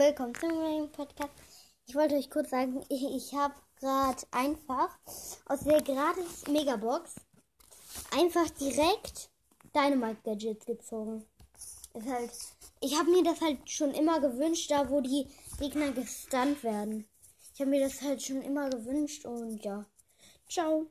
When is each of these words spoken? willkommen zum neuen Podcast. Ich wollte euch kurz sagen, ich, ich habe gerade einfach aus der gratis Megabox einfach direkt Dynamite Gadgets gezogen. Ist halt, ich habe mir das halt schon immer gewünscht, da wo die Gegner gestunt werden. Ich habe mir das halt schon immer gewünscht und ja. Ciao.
willkommen 0.00 0.34
zum 0.34 0.48
neuen 0.48 0.90
Podcast. 0.90 1.34
Ich 1.86 1.94
wollte 1.94 2.14
euch 2.14 2.30
kurz 2.30 2.48
sagen, 2.48 2.82
ich, 2.88 3.04
ich 3.04 3.34
habe 3.34 3.52
gerade 3.80 4.22
einfach 4.30 4.98
aus 5.44 5.60
der 5.60 5.82
gratis 5.82 6.46
Megabox 6.48 7.16
einfach 8.10 8.48
direkt 8.58 9.28
Dynamite 9.74 10.22
Gadgets 10.24 10.64
gezogen. 10.64 11.26
Ist 11.92 12.08
halt, 12.08 12.30
ich 12.80 12.98
habe 12.98 13.10
mir 13.10 13.22
das 13.22 13.42
halt 13.42 13.68
schon 13.68 13.92
immer 13.92 14.20
gewünscht, 14.20 14.70
da 14.70 14.88
wo 14.88 15.02
die 15.02 15.26
Gegner 15.58 15.92
gestunt 15.92 16.64
werden. 16.64 17.06
Ich 17.52 17.60
habe 17.60 17.68
mir 17.68 17.80
das 17.80 18.00
halt 18.00 18.22
schon 18.22 18.40
immer 18.40 18.70
gewünscht 18.70 19.26
und 19.26 19.62
ja. 19.62 19.84
Ciao. 20.48 20.86